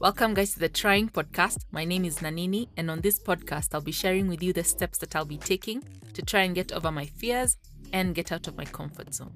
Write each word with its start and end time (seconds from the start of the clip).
Welcome, 0.00 0.34
guys, 0.34 0.52
to 0.52 0.60
the 0.60 0.68
Trying 0.68 1.08
Podcast. 1.08 1.64
My 1.72 1.84
name 1.84 2.04
is 2.04 2.18
Nanini, 2.18 2.68
and 2.76 2.88
on 2.88 3.00
this 3.00 3.18
podcast, 3.18 3.74
I'll 3.74 3.80
be 3.80 3.90
sharing 3.90 4.28
with 4.28 4.40
you 4.44 4.52
the 4.52 4.62
steps 4.62 4.98
that 4.98 5.16
I'll 5.16 5.24
be 5.24 5.38
taking 5.38 5.82
to 6.14 6.22
try 6.22 6.42
and 6.42 6.54
get 6.54 6.70
over 6.70 6.92
my 6.92 7.06
fears 7.06 7.56
and 7.92 8.14
get 8.14 8.30
out 8.30 8.46
of 8.46 8.56
my 8.56 8.64
comfort 8.64 9.12
zone. 9.12 9.32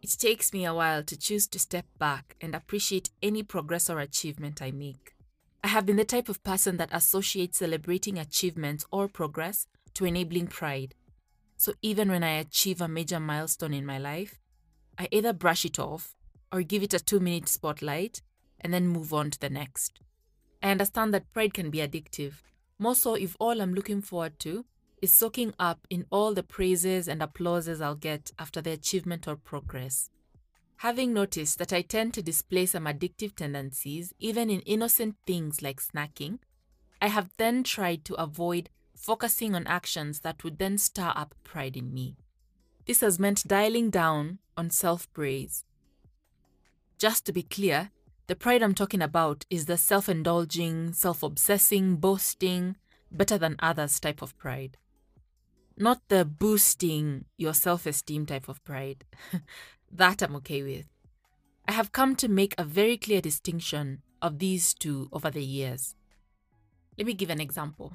It 0.00 0.16
takes 0.20 0.52
me 0.52 0.64
a 0.64 0.72
while 0.72 1.02
to 1.02 1.18
choose 1.18 1.48
to 1.48 1.58
step 1.58 1.86
back 1.98 2.36
and 2.40 2.54
appreciate 2.54 3.10
any 3.24 3.42
progress 3.42 3.90
or 3.90 3.98
achievement 3.98 4.62
I 4.62 4.70
make. 4.70 5.14
I 5.64 5.68
have 5.68 5.84
been 5.84 5.96
the 5.96 6.04
type 6.04 6.28
of 6.28 6.44
person 6.44 6.76
that 6.76 6.90
associates 6.92 7.58
celebrating 7.58 8.20
achievements 8.20 8.84
or 8.92 9.08
progress 9.08 9.66
to 9.94 10.04
enabling 10.04 10.46
pride. 10.46 10.94
So 11.56 11.72
even 11.82 12.10
when 12.10 12.22
I 12.22 12.38
achieve 12.38 12.80
a 12.80 12.88
major 12.88 13.20
milestone 13.20 13.74
in 13.74 13.86
my 13.86 13.98
life, 13.98 14.38
I 14.98 15.08
either 15.10 15.32
brush 15.32 15.64
it 15.64 15.78
off 15.78 16.14
or 16.52 16.62
give 16.62 16.82
it 16.82 16.94
a 16.94 16.98
two 16.98 17.20
minute 17.20 17.48
spotlight 17.48 18.22
and 18.60 18.72
then 18.72 18.88
move 18.88 19.12
on 19.12 19.30
to 19.30 19.38
the 19.38 19.50
next. 19.50 20.00
I 20.62 20.70
understand 20.70 21.12
that 21.14 21.32
pride 21.32 21.54
can 21.54 21.70
be 21.70 21.78
addictive, 21.78 22.34
more 22.78 22.94
so 22.94 23.14
if 23.14 23.36
all 23.38 23.60
I'm 23.60 23.74
looking 23.74 24.00
forward 24.02 24.38
to 24.40 24.64
is 25.02 25.14
soaking 25.14 25.54
up 25.58 25.86
in 25.90 26.06
all 26.10 26.34
the 26.34 26.42
praises 26.42 27.08
and 27.08 27.22
applauses 27.22 27.80
I'll 27.80 27.94
get 27.94 28.32
after 28.38 28.60
the 28.60 28.72
achievement 28.72 29.28
or 29.28 29.36
progress. 29.36 30.10
Having 30.78 31.14
noticed 31.14 31.58
that 31.58 31.72
I 31.72 31.82
tend 31.82 32.14
to 32.14 32.22
display 32.22 32.66
some 32.66 32.84
addictive 32.84 33.34
tendencies, 33.34 34.12
even 34.18 34.50
in 34.50 34.60
innocent 34.60 35.16
things 35.26 35.62
like 35.62 35.80
snacking, 35.80 36.38
I 37.00 37.08
have 37.08 37.30
then 37.36 37.62
tried 37.62 38.04
to 38.06 38.14
avoid 38.14 38.70
focusing 38.96 39.54
on 39.54 39.66
actions 39.66 40.20
that 40.20 40.42
would 40.42 40.58
then 40.58 40.78
stir 40.78 41.12
up 41.14 41.34
pride 41.44 41.76
in 41.76 41.92
me. 41.92 42.16
This 42.86 43.00
has 43.00 43.18
meant 43.18 43.46
dialing 43.46 43.90
down 43.90 44.38
on 44.56 44.70
self 44.70 45.12
praise. 45.12 45.64
Just 46.98 47.26
to 47.26 47.32
be 47.32 47.42
clear, 47.42 47.90
the 48.26 48.36
pride 48.36 48.62
I'm 48.62 48.74
talking 48.74 49.02
about 49.02 49.44
is 49.50 49.66
the 49.66 49.76
self 49.76 50.08
indulging, 50.08 50.92
self 50.92 51.22
obsessing, 51.22 51.96
boasting, 51.96 52.76
better 53.10 53.38
than 53.38 53.56
others 53.60 54.00
type 54.00 54.22
of 54.22 54.36
pride. 54.38 54.76
Not 55.76 56.00
the 56.08 56.24
boosting 56.24 57.26
your 57.36 57.54
self 57.54 57.86
esteem 57.86 58.26
type 58.26 58.48
of 58.48 58.64
pride. 58.64 59.04
That 59.92 60.20
I'm 60.20 60.34
okay 60.36 60.62
with. 60.62 60.86
I 61.68 61.72
have 61.72 61.92
come 61.92 62.16
to 62.16 62.28
make 62.28 62.54
a 62.58 62.64
very 62.64 62.96
clear 62.96 63.20
distinction 63.20 64.02
of 64.20 64.40
these 64.40 64.74
two 64.74 65.08
over 65.12 65.30
the 65.30 65.44
years. 65.44 65.94
Let 66.98 67.06
me 67.06 67.14
give 67.14 67.30
an 67.30 67.40
example. 67.40 67.92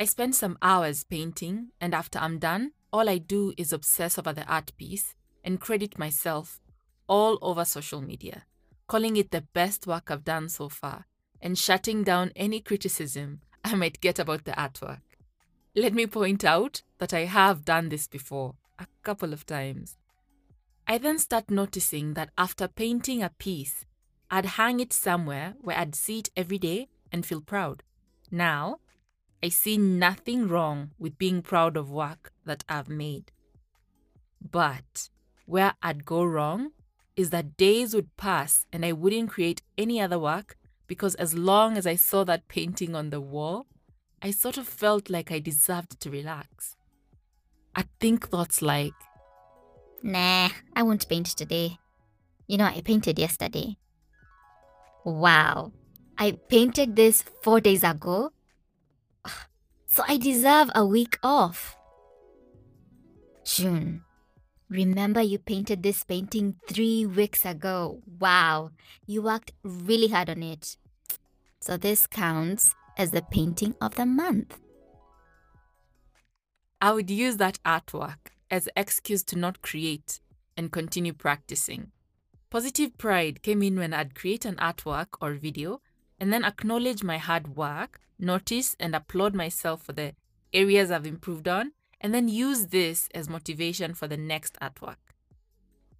I 0.00 0.04
spend 0.04 0.34
some 0.34 0.56
hours 0.62 1.04
painting, 1.04 1.72
and 1.78 1.94
after 1.94 2.18
I'm 2.18 2.38
done, 2.38 2.72
all 2.90 3.06
I 3.10 3.18
do 3.18 3.52
is 3.58 3.70
obsess 3.70 4.18
over 4.18 4.32
the 4.32 4.50
art 4.50 4.72
piece 4.78 5.14
and 5.44 5.60
credit 5.60 5.98
myself 5.98 6.58
all 7.06 7.38
over 7.42 7.66
social 7.66 8.00
media, 8.00 8.44
calling 8.86 9.18
it 9.18 9.30
the 9.30 9.42
best 9.42 9.86
work 9.86 10.10
I've 10.10 10.24
done 10.24 10.48
so 10.48 10.70
far, 10.70 11.04
and 11.42 11.58
shutting 11.58 12.02
down 12.02 12.32
any 12.34 12.60
criticism 12.60 13.42
I 13.62 13.74
might 13.74 14.00
get 14.00 14.18
about 14.18 14.46
the 14.46 14.52
artwork. 14.52 15.02
Let 15.76 15.92
me 15.92 16.06
point 16.06 16.46
out 16.46 16.80
that 16.96 17.12
I 17.12 17.26
have 17.26 17.66
done 17.66 17.90
this 17.90 18.06
before, 18.06 18.54
a 18.78 18.86
couple 19.02 19.34
of 19.34 19.44
times. 19.44 19.98
I 20.88 20.96
then 20.96 21.18
start 21.18 21.50
noticing 21.50 22.14
that 22.14 22.30
after 22.38 22.68
painting 22.68 23.22
a 23.22 23.34
piece, 23.36 23.84
I'd 24.30 24.46
hang 24.46 24.80
it 24.80 24.94
somewhere 24.94 25.56
where 25.60 25.76
I'd 25.76 25.94
see 25.94 26.20
it 26.20 26.30
every 26.34 26.58
day 26.58 26.88
and 27.12 27.26
feel 27.26 27.42
proud. 27.42 27.82
Now, 28.30 28.78
I 29.42 29.48
see 29.48 29.78
nothing 29.78 30.48
wrong 30.48 30.90
with 30.98 31.18
being 31.18 31.40
proud 31.42 31.76
of 31.76 31.90
work 31.90 32.32
that 32.44 32.64
I've 32.68 32.88
made. 32.88 33.32
But 34.40 35.08
where 35.46 35.74
I'd 35.82 36.04
go 36.04 36.24
wrong 36.24 36.72
is 37.16 37.30
that 37.30 37.56
days 37.56 37.94
would 37.94 38.16
pass 38.16 38.66
and 38.72 38.84
I 38.84 38.92
wouldn't 38.92 39.30
create 39.30 39.62
any 39.76 40.00
other 40.00 40.18
work 40.18 40.56
because 40.86 41.14
as 41.16 41.34
long 41.34 41.76
as 41.76 41.86
I 41.86 41.96
saw 41.96 42.24
that 42.24 42.48
painting 42.48 42.94
on 42.94 43.10
the 43.10 43.20
wall, 43.20 43.66
I 44.22 44.30
sort 44.30 44.58
of 44.58 44.66
felt 44.66 45.08
like 45.08 45.30
I 45.32 45.38
deserved 45.38 46.00
to 46.00 46.10
relax. 46.10 46.76
I'd 47.74 47.88
think 48.00 48.28
thoughts 48.28 48.60
like, 48.60 48.92
Nah, 50.02 50.48
I 50.74 50.82
won't 50.82 51.08
paint 51.08 51.26
today. 51.26 51.78
You 52.46 52.58
know, 52.58 52.64
I 52.64 52.80
painted 52.80 53.18
yesterday. 53.18 53.76
Wow, 55.04 55.72
I 56.18 56.32
painted 56.32 56.96
this 56.96 57.22
four 57.42 57.60
days 57.60 57.84
ago. 57.84 58.32
So 59.92 60.04
I 60.06 60.18
deserve 60.18 60.70
a 60.76 60.86
week 60.86 61.18
off. 61.20 61.76
June, 63.44 64.04
remember 64.68 65.20
you 65.20 65.36
painted 65.38 65.82
this 65.82 66.04
painting 66.04 66.54
three 66.68 67.06
weeks 67.06 67.44
ago. 67.44 68.00
Wow, 68.20 68.70
you 69.06 69.20
worked 69.22 69.50
really 69.64 70.06
hard 70.06 70.30
on 70.30 70.44
it. 70.44 70.76
So 71.60 71.76
this 71.76 72.06
counts 72.06 72.76
as 72.96 73.10
the 73.10 73.22
painting 73.32 73.74
of 73.80 73.96
the 73.96 74.06
month. 74.06 74.60
I 76.80 76.92
would 76.92 77.10
use 77.10 77.38
that 77.38 77.58
artwork 77.66 78.30
as 78.48 78.68
excuse 78.76 79.24
to 79.24 79.36
not 79.36 79.60
create 79.60 80.20
and 80.56 80.70
continue 80.70 81.12
practicing. 81.12 81.90
Positive 82.48 82.96
pride 82.96 83.42
came 83.42 83.60
in 83.60 83.76
when 83.76 83.92
I'd 83.92 84.14
create 84.14 84.44
an 84.44 84.54
artwork 84.56 85.08
or 85.20 85.34
video 85.34 85.80
and 86.20 86.32
then 86.32 86.44
acknowledge 86.44 87.02
my 87.02 87.18
hard 87.18 87.56
work, 87.56 88.00
notice 88.18 88.76
and 88.78 88.94
applaud 88.94 89.34
myself 89.34 89.82
for 89.82 89.92
the 89.92 90.14
areas 90.52 90.90
I've 90.90 91.06
improved 91.06 91.48
on, 91.48 91.72
and 92.00 92.14
then 92.14 92.28
use 92.28 92.66
this 92.66 93.08
as 93.14 93.28
motivation 93.28 93.94
for 93.94 94.06
the 94.06 94.16
next 94.16 94.58
artwork. 94.60 94.96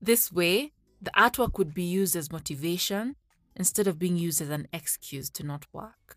This 0.00 0.32
way, 0.32 0.72
the 1.02 1.10
artwork 1.10 1.58
would 1.58 1.74
be 1.74 1.82
used 1.82 2.16
as 2.16 2.32
motivation 2.32 3.16
instead 3.56 3.86
of 3.86 3.98
being 3.98 4.16
used 4.16 4.40
as 4.40 4.50
an 4.50 4.68
excuse 4.72 5.28
to 5.30 5.44
not 5.44 5.66
work. 5.72 6.16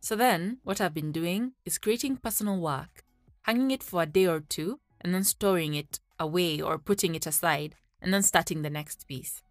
So 0.00 0.16
then, 0.16 0.58
what 0.64 0.80
I've 0.80 0.94
been 0.94 1.12
doing 1.12 1.52
is 1.64 1.78
creating 1.78 2.16
personal 2.16 2.60
work, 2.60 3.04
hanging 3.42 3.70
it 3.70 3.82
for 3.82 4.02
a 4.02 4.06
day 4.06 4.26
or 4.26 4.40
two, 4.40 4.80
and 5.00 5.14
then 5.14 5.24
storing 5.24 5.74
it 5.74 6.00
away 6.18 6.60
or 6.60 6.78
putting 6.78 7.14
it 7.14 7.26
aside 7.26 7.74
and 8.00 8.12
then 8.12 8.22
starting 8.22 8.62
the 8.62 8.70
next 8.70 9.06
piece. 9.06 9.42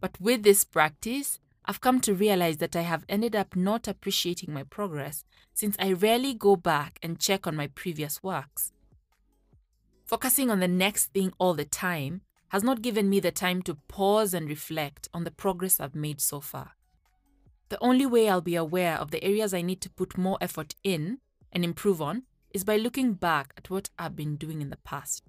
But 0.00 0.20
with 0.20 0.42
this 0.42 0.64
practice, 0.64 1.40
I've 1.66 1.80
come 1.80 2.00
to 2.02 2.14
realize 2.14 2.58
that 2.58 2.76
I 2.76 2.82
have 2.82 3.04
ended 3.08 3.34
up 3.34 3.56
not 3.56 3.88
appreciating 3.88 4.52
my 4.52 4.64
progress 4.64 5.24
since 5.54 5.76
I 5.78 5.92
rarely 5.92 6.34
go 6.34 6.56
back 6.56 6.98
and 7.02 7.18
check 7.18 7.46
on 7.46 7.56
my 7.56 7.68
previous 7.68 8.22
works. 8.22 8.72
Focusing 10.04 10.50
on 10.50 10.60
the 10.60 10.68
next 10.68 11.06
thing 11.06 11.32
all 11.38 11.54
the 11.54 11.64
time 11.64 12.20
has 12.48 12.62
not 12.62 12.82
given 12.82 13.08
me 13.08 13.18
the 13.18 13.30
time 13.30 13.62
to 13.62 13.76
pause 13.88 14.34
and 14.34 14.48
reflect 14.48 15.08
on 15.14 15.24
the 15.24 15.30
progress 15.30 15.80
I've 15.80 15.94
made 15.94 16.20
so 16.20 16.40
far. 16.40 16.72
The 17.70 17.78
only 17.80 18.04
way 18.04 18.28
I'll 18.28 18.42
be 18.42 18.56
aware 18.56 18.96
of 18.96 19.10
the 19.10 19.24
areas 19.24 19.54
I 19.54 19.62
need 19.62 19.80
to 19.80 19.90
put 19.90 20.18
more 20.18 20.36
effort 20.42 20.74
in 20.84 21.18
and 21.50 21.64
improve 21.64 22.02
on 22.02 22.24
is 22.52 22.62
by 22.62 22.76
looking 22.76 23.14
back 23.14 23.54
at 23.56 23.70
what 23.70 23.88
I've 23.98 24.14
been 24.14 24.36
doing 24.36 24.60
in 24.60 24.68
the 24.68 24.76
past. 24.76 25.24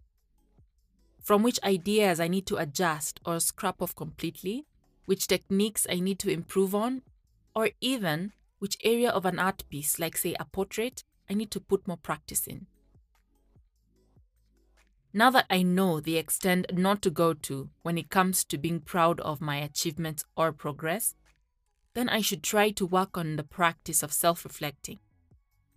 From 1.23 1.41
which 1.41 1.59
ideas 1.63 2.19
I 2.19 2.28
need 2.28 2.46
to 2.47 2.57
adjust 2.57 3.22
or 3.25 3.40
scrap 3.40 3.81
off 3.81 3.96
completely, 3.96 4.66
which 5.05 5.27
techniques 5.27 5.88
I 5.89 5.99
need 5.99 6.19
to 6.19 6.29
improve 6.29 6.75
on, 6.75 7.01
or 7.55 7.69
even 7.81 8.33
which 8.59 8.77
area 8.83 9.09
of 9.09 9.25
an 9.25 9.39
art 9.39 9.63
piece, 9.69 9.99
like 9.99 10.17
say 10.17 10.35
a 10.39 10.45
portrait, 10.45 11.03
I 11.29 11.33
need 11.33 11.51
to 11.51 11.59
put 11.59 11.88
more 11.88 11.97
practice 11.97 12.47
in. 12.47 12.67
Now 15.13 15.29
that 15.31 15.45
I 15.49 15.61
know 15.61 15.99
the 15.99 16.17
extent 16.17 16.66
not 16.73 17.01
to 17.03 17.09
go 17.09 17.33
to 17.33 17.69
when 17.83 17.97
it 17.97 18.09
comes 18.09 18.43
to 18.45 18.57
being 18.57 18.81
proud 18.81 19.19
of 19.21 19.39
my 19.39 19.57
achievements 19.57 20.25
or 20.35 20.51
progress, 20.51 21.16
then 21.93 22.09
I 22.09 22.19
should 22.19 22.43
try 22.43 22.72
to 22.72 22.85
work 22.85 23.17
on 23.17 23.37
the 23.37 23.43
practice 23.43 24.03
of 24.03 24.11
self 24.11 24.43
reflecting 24.43 24.99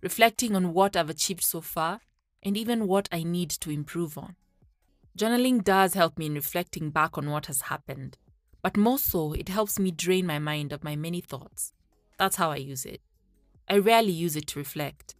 reflecting 0.01 0.55
on 0.55 0.73
what 0.73 0.95
I've 0.95 1.09
achieved 1.09 1.43
so 1.43 1.61
far 1.61 2.01
and 2.41 2.55
even 2.55 2.87
what 2.87 3.09
I 3.11 3.23
need 3.23 3.49
to 3.49 3.69
improve 3.69 4.17
on. 4.17 4.35
Journaling 5.17 5.63
does 5.63 5.93
help 5.93 6.17
me 6.17 6.27
in 6.27 6.35
reflecting 6.35 6.89
back 6.89 7.17
on 7.17 7.29
what 7.29 7.47
has 7.47 7.63
happened, 7.63 8.17
but 8.61 8.77
more 8.77 8.99
so, 8.99 9.33
it 9.33 9.49
helps 9.49 9.79
me 9.79 9.91
drain 9.91 10.25
my 10.25 10.39
mind 10.39 10.73
of 10.73 10.83
my 10.83 10.95
many 10.95 11.21
thoughts. 11.21 11.73
That's 12.17 12.35
how 12.35 12.51
I 12.51 12.57
use 12.57 12.85
it. 12.85 13.01
I 13.69 13.77
rarely 13.77 14.11
use 14.11 14.35
it 14.35 14.47
to 14.47 14.59
reflect. 14.59 15.15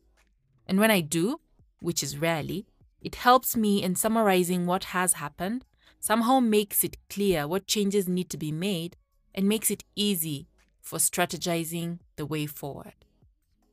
And 0.68 0.80
when 0.80 0.92
I 0.92 1.02
do, 1.02 1.40
which 1.80 2.04
is 2.04 2.18
rarely, 2.18 2.66
it 3.02 3.16
helps 3.16 3.56
me 3.56 3.82
in 3.82 3.96
summarizing 3.96 4.66
what 4.66 4.86
has 4.86 5.14
happened, 5.14 5.66
somehow 6.00 6.40
makes 6.40 6.84
it 6.84 6.98
clear 7.10 7.48
what 7.48 7.68
changes 7.68 8.08
need 8.08 8.30
to 8.30 8.38
be 8.38 8.52
made, 8.52 8.98
and 9.34 9.48
makes 9.48 9.72
it 9.72 9.84
easy 9.96 10.48
for 10.82 11.00
strategizing 11.00 12.00
the 12.16 12.26
way 12.26 12.46
forward. 12.46 12.94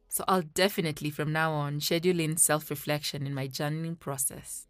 So 0.09 0.25
I'll 0.29 0.43
definitely 0.43 1.11
from 1.11 1.33
now 1.33 1.53
on 1.53 1.81
schedule 1.81 2.21
in 2.21 2.37
self 2.37 2.71
reflection 2.71 3.27
in 3.27 3.35
my 3.35 3.49
journaling 3.49 3.99
process. 3.99 4.67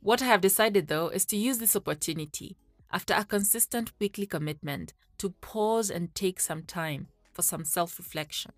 What 0.00 0.22
I 0.22 0.26
have 0.26 0.40
decided 0.40 0.88
though 0.88 1.08
is 1.08 1.24
to 1.26 1.36
use 1.36 1.58
this 1.58 1.76
opportunity 1.76 2.56
after 2.94 3.12
a 3.12 3.24
consistent 3.24 3.92
weekly 3.98 4.24
commitment 4.24 4.94
to 5.18 5.30
pause 5.40 5.90
and 5.90 6.14
take 6.14 6.38
some 6.38 6.62
time 6.62 7.08
for 7.32 7.42
some 7.42 7.64
self 7.64 7.98
reflection. 7.98 8.52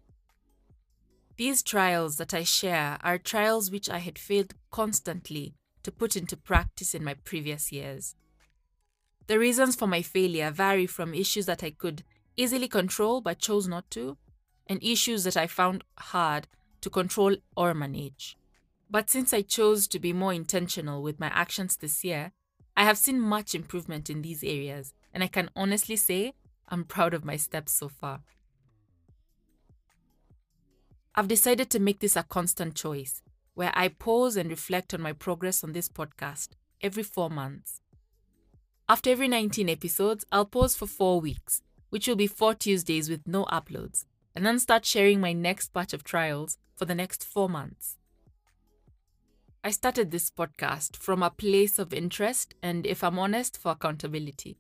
These 1.39 1.63
trials 1.63 2.17
that 2.19 2.35
I 2.35 2.45
share 2.45 2.99
are 3.03 3.19
trials 3.19 3.71
which 3.71 3.89
I 3.89 3.99
had 3.99 4.19
failed 4.19 4.53
constantly 4.71 5.55
to 5.83 5.91
put 5.91 6.17
into 6.17 6.37
practice 6.37 6.95
in 6.95 7.03
my 7.03 7.15
previous 7.15 7.73
years. 7.73 8.15
The 9.27 9.39
reasons 9.39 9.75
for 9.75 9.87
my 9.87 10.03
failure 10.03 10.51
vary 10.51 10.87
from 10.87 11.15
issues 11.15 11.47
that 11.47 11.65
I 11.65 11.71
could 11.71 12.05
easily 12.37 12.69
control 12.69 13.23
but 13.23 13.39
chose 13.39 13.67
not 13.67 13.91
to, 13.93 14.19
and 14.67 14.83
issues 14.83 15.25
that 15.25 15.37
I 15.37 15.47
found 15.47 15.83
hard 15.99 16.47
to 16.83 16.91
control 16.91 17.37
or 17.57 17.73
manage. 17.73 18.37
But 18.91 19.09
since 19.09 19.33
I 19.33 19.43
chose 19.43 19.89
to 19.89 19.99
be 19.99 20.13
more 20.13 20.35
intentional 20.35 21.03
with 21.03 21.19
my 21.19 21.29
actions 21.29 21.77
this 21.77 22.05
year, 22.05 22.33
I 22.77 22.85
have 22.85 22.99
seen 22.99 23.21
much 23.21 23.55
improvement 23.55 24.11
in 24.11 24.21
these 24.21 24.45
areas, 24.45 24.93
and 25.15 25.25
I 25.25 25.29
can 25.29 25.49
honestly 25.57 25.97
say 25.97 26.35
I'm 26.69 26.85
proud 26.85 27.15
of 27.15 27.25
my 27.25 27.37
steps 27.37 27.73
so 27.73 27.89
far. 27.89 28.21
I've 31.15 31.29
decided 31.29 31.71
to 31.71 31.81
make 31.81 32.01
this 32.01 32.17
a 32.17 32.23
constant 32.23 32.75
choice 32.75 33.23
where 33.55 33.73
I 33.73 33.89
pause 33.89 34.37
and 34.37 34.51
reflect 34.51 34.93
on 34.93 35.01
my 35.01 35.15
progress 35.15 35.65
on 35.65 35.73
this 35.73 35.89
podcast 35.89 36.49
every 36.83 37.03
four 37.03 37.31
months. 37.31 37.81
After 38.87 39.11
every 39.11 39.27
19 39.27 39.71
episodes, 39.71 40.27
I'll 40.31 40.45
pause 40.45 40.77
for 40.77 40.87
four 40.87 41.21
weeks, 41.21 41.63
which 41.89 42.07
will 42.07 42.17
be 42.17 42.27
four 42.27 42.53
Tuesdays 42.53 43.09
with 43.09 43.27
no 43.27 43.47
uploads, 43.47 44.05
and 44.35 44.45
then 44.45 44.59
start 44.59 44.85
sharing 44.85 45.19
my 45.19 45.33
next 45.33 45.73
batch 45.73 45.95
of 45.95 46.05
trials 46.05 46.59
for 46.75 46.85
the 46.85 46.95
next 46.95 47.25
four 47.25 47.49
months. 47.49 47.97
I 49.67 49.71
started 49.71 50.13
this 50.13 50.31
podcast 50.31 50.95
from 50.95 51.25
a 51.25 51.31
place 51.31 51.81
of 51.81 51.93
interest 51.93 52.55
and, 52.63 52.87
if 52.87 53.03
I'm 53.03 53.19
honest, 53.19 53.59
for 53.59 53.73
accountability. 53.73 54.59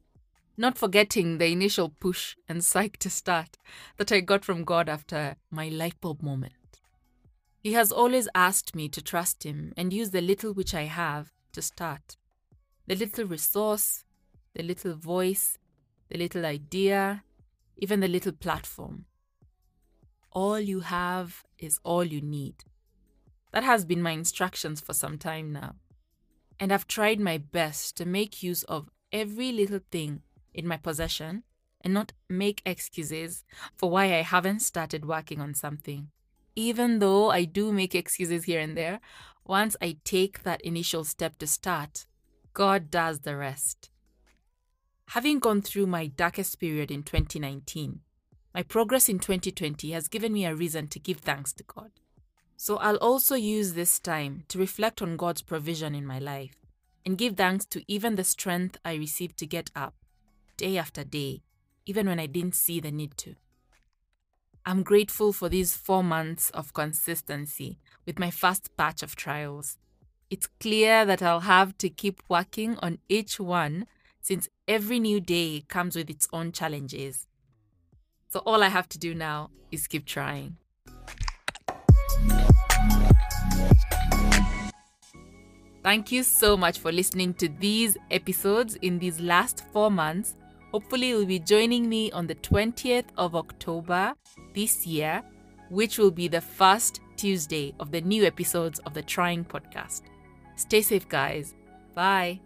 Not 0.56 0.76
forgetting 0.76 1.38
the 1.38 1.46
initial 1.46 1.90
push 1.90 2.34
and 2.48 2.64
psych 2.64 2.96
to 2.96 3.08
start 3.08 3.56
that 3.98 4.10
I 4.10 4.18
got 4.18 4.44
from 4.44 4.64
God 4.64 4.88
after 4.88 5.36
my 5.48 5.68
light 5.68 6.00
bulb 6.00 6.24
moment. 6.24 6.80
He 7.62 7.74
has 7.74 7.92
always 7.92 8.28
asked 8.34 8.74
me 8.74 8.88
to 8.88 9.00
trust 9.00 9.44
Him 9.44 9.72
and 9.76 9.92
use 9.92 10.10
the 10.10 10.20
little 10.20 10.52
which 10.52 10.74
I 10.74 10.86
have 10.86 11.30
to 11.52 11.62
start. 11.62 12.16
The 12.88 12.96
little 12.96 13.26
resource, 13.26 14.02
the 14.56 14.64
little 14.64 14.96
voice, 14.96 15.56
the 16.08 16.18
little 16.18 16.44
idea, 16.44 17.22
even 17.76 18.00
the 18.00 18.08
little 18.08 18.32
platform. 18.32 19.04
All 20.32 20.58
you 20.58 20.80
have 20.80 21.44
is 21.60 21.78
all 21.84 22.02
you 22.02 22.20
need. 22.20 22.64
That 23.56 23.64
has 23.64 23.86
been 23.86 24.02
my 24.02 24.10
instructions 24.10 24.82
for 24.82 24.92
some 24.92 25.16
time 25.16 25.50
now. 25.50 25.76
And 26.60 26.70
I've 26.70 26.86
tried 26.86 27.18
my 27.18 27.38
best 27.38 27.96
to 27.96 28.04
make 28.04 28.42
use 28.42 28.64
of 28.64 28.90
every 29.10 29.50
little 29.50 29.80
thing 29.90 30.20
in 30.52 30.68
my 30.68 30.76
possession 30.76 31.42
and 31.80 31.94
not 31.94 32.12
make 32.28 32.60
excuses 32.66 33.44
for 33.74 33.88
why 33.88 34.12
I 34.14 34.20
haven't 34.20 34.60
started 34.60 35.06
working 35.06 35.40
on 35.40 35.54
something. 35.54 36.08
Even 36.54 36.98
though 36.98 37.30
I 37.30 37.44
do 37.46 37.72
make 37.72 37.94
excuses 37.94 38.44
here 38.44 38.60
and 38.60 38.76
there, 38.76 39.00
once 39.46 39.74
I 39.80 39.96
take 40.04 40.42
that 40.42 40.60
initial 40.60 41.04
step 41.04 41.38
to 41.38 41.46
start, 41.46 42.04
God 42.52 42.90
does 42.90 43.20
the 43.20 43.38
rest. 43.38 43.88
Having 45.08 45.38
gone 45.38 45.62
through 45.62 45.86
my 45.86 46.08
darkest 46.08 46.60
period 46.60 46.90
in 46.90 47.04
2019, 47.04 48.00
my 48.52 48.62
progress 48.62 49.08
in 49.08 49.18
2020 49.18 49.92
has 49.92 50.08
given 50.08 50.34
me 50.34 50.44
a 50.44 50.54
reason 50.54 50.88
to 50.88 50.98
give 50.98 51.20
thanks 51.20 51.54
to 51.54 51.64
God. 51.64 51.92
So 52.56 52.76
I'll 52.78 52.96
also 52.96 53.34
use 53.34 53.74
this 53.74 53.98
time 53.98 54.44
to 54.48 54.58
reflect 54.58 55.02
on 55.02 55.16
God's 55.16 55.42
provision 55.42 55.94
in 55.94 56.06
my 56.06 56.18
life 56.18 56.56
and 57.04 57.18
give 57.18 57.36
thanks 57.36 57.64
to 57.66 57.84
even 57.86 58.16
the 58.16 58.24
strength 58.24 58.78
I 58.84 58.94
received 58.94 59.38
to 59.38 59.46
get 59.46 59.70
up 59.76 59.94
day 60.56 60.78
after 60.78 61.04
day, 61.04 61.42
even 61.84 62.08
when 62.08 62.18
I 62.18 62.26
didn't 62.26 62.54
see 62.54 62.80
the 62.80 62.90
need 62.90 63.16
to. 63.18 63.36
I'm 64.64 64.82
grateful 64.82 65.32
for 65.32 65.48
these 65.48 65.76
four 65.76 66.02
months 66.02 66.50
of 66.50 66.74
consistency 66.74 67.78
with 68.04 68.18
my 68.18 68.30
first 68.30 68.76
batch 68.76 69.02
of 69.02 69.14
trials. 69.14 69.78
It's 70.28 70.48
clear 70.58 71.04
that 71.04 71.22
I'll 71.22 71.40
have 71.40 71.78
to 71.78 71.88
keep 71.88 72.20
working 72.28 72.76
on 72.78 72.98
each 73.08 73.38
one 73.38 73.86
since 74.20 74.48
every 74.66 74.98
new 74.98 75.20
day 75.20 75.62
comes 75.68 75.94
with 75.94 76.10
its 76.10 76.26
own 76.32 76.50
challenges. 76.50 77.28
So 78.28 78.40
all 78.40 78.64
I 78.64 78.68
have 78.68 78.88
to 78.88 78.98
do 78.98 79.14
now 79.14 79.50
is 79.70 79.86
keep 79.86 80.04
trying. 80.04 80.56
Thank 85.82 86.10
you 86.10 86.24
so 86.24 86.56
much 86.56 86.80
for 86.80 86.90
listening 86.90 87.32
to 87.34 87.48
these 87.48 87.96
episodes 88.10 88.74
in 88.82 88.98
these 88.98 89.20
last 89.20 89.64
four 89.72 89.88
months. 89.88 90.34
Hopefully, 90.72 91.10
you'll 91.10 91.26
be 91.26 91.38
joining 91.38 91.88
me 91.88 92.10
on 92.10 92.26
the 92.26 92.34
20th 92.34 93.06
of 93.16 93.36
October 93.36 94.12
this 94.52 94.84
year, 94.84 95.22
which 95.70 95.96
will 95.96 96.10
be 96.10 96.26
the 96.26 96.40
first 96.40 97.00
Tuesday 97.16 97.72
of 97.78 97.92
the 97.92 98.00
new 98.00 98.24
episodes 98.24 98.80
of 98.80 98.94
the 98.94 99.02
Trying 99.02 99.44
Podcast. 99.44 100.02
Stay 100.56 100.82
safe, 100.82 101.08
guys. 101.08 101.54
Bye. 101.94 102.40